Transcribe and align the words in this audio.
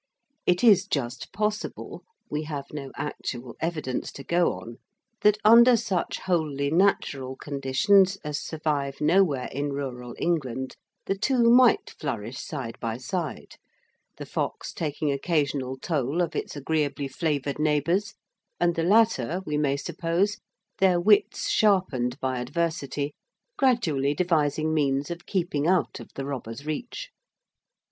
It 0.47 0.63
is 0.63 0.87
just 0.87 1.31
possible 1.31 2.01
we 2.27 2.41
have 2.45 2.65
no 2.73 2.91
actual 2.95 3.55
evidence 3.59 4.11
to 4.13 4.23
go 4.23 4.51
on 4.53 4.77
that 5.21 5.37
under 5.45 5.77
such 5.77 6.17
wholly 6.21 6.71
natural 6.71 7.35
conditions 7.35 8.15
as 8.23 8.39
survive 8.39 8.99
nowhere 8.99 9.47
in 9.51 9.71
rural 9.73 10.15
England 10.17 10.75
the 11.05 11.15
two 11.15 11.51
might 11.51 11.91
flourish 11.99 12.39
side 12.39 12.79
by 12.79 12.97
side, 12.97 13.57
the 14.17 14.25
fox 14.25 14.73
taking 14.73 15.11
occasional 15.11 15.77
toll 15.77 16.19
of 16.23 16.35
its 16.35 16.55
agreeably 16.55 17.07
flavoured 17.07 17.59
neighbours, 17.59 18.15
and 18.59 18.73
the 18.73 18.81
latter, 18.83 19.43
we 19.45 19.55
may 19.55 19.77
suppose, 19.77 20.39
their 20.79 20.99
wits 20.99 21.47
sharpened 21.47 22.19
by 22.19 22.39
adversity, 22.39 23.13
gradually 23.55 24.15
devising 24.15 24.73
means 24.73 25.11
of 25.11 25.27
keeping 25.27 25.67
out 25.67 25.99
of 25.99 26.09
the 26.15 26.25
robber's 26.25 26.65
reach. 26.65 27.11